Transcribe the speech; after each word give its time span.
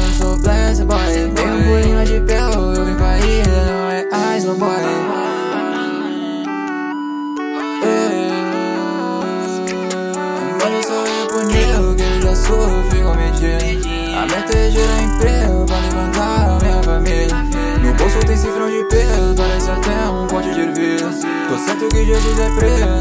I'm 0.00 0.12
so 0.12 0.36
blessed, 0.38 0.86
boy 0.86 0.96
Tem 1.34 1.50
um 1.52 1.62
pulinho 1.62 2.04
de 2.04 2.20
pelo. 2.20 2.74
eu 2.74 2.84
vim 2.84 2.94
pra 2.94 3.18
ilha 3.18 3.64
Não 3.66 3.90
é 3.90 4.08
eyes, 4.32 4.44
my 4.44 4.54
boy. 4.54 4.70
É. 7.84 8.30
Só 10.82 11.06
eu 11.06 11.26
pro 11.26 11.46
nego, 11.46 11.94
que 11.94 12.02
eu 12.02 12.22
já 12.22 12.34
fico 12.90 13.04
com 13.04 13.12
A 14.18 14.26
meta 14.26 14.58
é 14.58 14.70
gerar 14.70 15.02
emprego 15.02 15.66
pra 15.66 15.78
levantar 15.78 16.48
a 16.48 16.58
minha 16.64 16.82
família. 16.82 17.36
No 17.82 17.94
bolso 17.94 18.18
tem 18.20 18.36
cifrão 18.36 18.68
de 18.70 18.84
peso, 18.88 19.34
parece 19.36 19.70
até 19.70 20.08
um 20.08 20.26
pote 20.26 20.52
de 20.52 20.60
ervilha 20.60 21.10
Tô 21.48 21.58
certo 21.58 21.88
que 21.88 22.04
Jesus 22.04 22.38
é 22.38 22.50
preso 22.58 22.99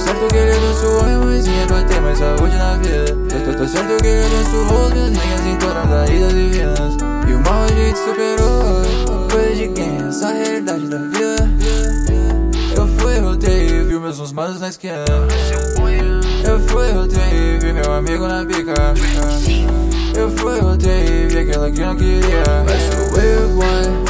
certo 0.00 0.26
que 0.28 0.36
ele 0.36 0.52
abençoou 0.52 1.04
minha 1.04 1.18
mãezinha 1.18 1.66
pra 1.66 1.82
ter 1.82 2.00
mais 2.00 2.18
saúde 2.18 2.56
na 2.56 2.76
vida. 2.78 3.16
Tô, 3.28 3.52
tô, 3.52 3.58
tô 3.58 3.68
certo 3.68 4.02
que 4.02 4.06
ele 4.06 4.24
abençoou 4.24 4.86
as 4.86 5.10
minhas 5.10 5.46
em 5.46 5.56
torno 5.56 5.86
da 5.86 6.06
ida 6.06 6.28
divinas. 6.28 6.96
E 7.28 7.34
o 7.34 7.40
mal 7.40 7.64
a 7.64 7.68
gente 7.68 7.98
superou, 7.98 9.28
coisa 9.30 9.54
de 9.54 9.68
quem? 9.68 9.98
Essa 10.08 10.32
realidade 10.32 10.86
da 10.86 10.98
vida. 10.98 11.50
Eu 12.76 12.86
fui, 12.86 13.20
voltei 13.20 13.66
e 13.66 13.84
vi 13.84 13.98
meus 13.98 14.18
uns 14.18 14.32
manos 14.32 14.60
na 14.60 14.68
esquina. 14.68 15.04
Eu 16.44 16.58
fui, 16.60 16.92
voltei 16.92 17.56
e 17.56 17.58
vi 17.58 17.72
meu 17.72 17.92
amigo 17.92 18.26
na 18.26 18.44
bica. 18.44 18.74
Eu 20.16 20.30
fui, 20.30 20.60
voltei 20.60 21.06
e 21.06 21.26
vi 21.28 21.38
aquela 21.38 21.70
que 21.70 21.80
não 21.80 21.96
queria. 21.96 22.42
Mas 22.64 22.82
sou 22.82 23.20
eu, 23.20 24.09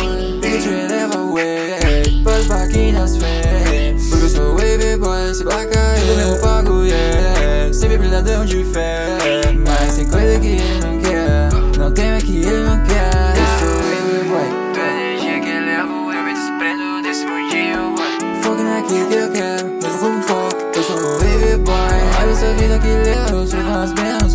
cidadão 8.10 8.44
de 8.44 8.64
fé. 8.64 9.06
Mas 9.64 9.94
tem 9.94 10.08
coisa 10.08 10.40
que 10.40 10.46
ele 10.48 10.80
não 10.80 10.98
quer. 10.98 11.78
Não 11.78 11.92
tem 11.92 12.18
o 12.18 12.18
que 12.18 12.38
ele 12.38 12.64
não 12.64 12.82
quer. 12.82 13.34
Eu 13.36 13.46
sou 13.60 13.78
ele, 13.92 14.28
boy. 14.28 14.74
Tua 14.74 14.82
energia 14.82 15.40
que 15.40 15.60
levo 15.60 16.12
Eu 16.12 16.22
me 16.24 16.34
desprendo 16.34 17.02
desse 17.02 17.24
mundinho, 17.24 17.94
boy. 17.94 18.42
Foco 18.42 18.62
naquilo 18.62 19.04
é 19.04 19.06
que 19.06 19.14
eu 19.14 19.30
quero 19.30 19.66
Mesmo 19.66 19.98
com 19.98 20.20
pouco 20.22 20.56
Eu 20.74 20.82
sou 20.82 20.96
o 20.96 21.18
baby 21.18 21.56
boy. 21.62 21.74
Olha 22.20 22.30
essa 22.30 22.52
vida 22.54 22.78
que 22.80 22.88
levo, 22.88 23.36
Eu 23.36 23.46
sou 23.46 23.60
as 23.60 23.92
bênçãos. 23.92 24.29